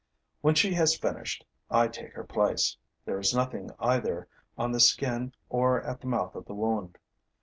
[0.41, 2.75] When she has finished, I take her place.
[3.05, 4.27] There is nothing either
[4.57, 6.97] on the skin or at the mouth of the wound.